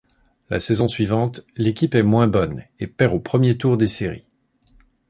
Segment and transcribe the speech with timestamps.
[0.49, 4.25] La saison suivante, l'équipe est moins bonne et perd au premier tour des séries.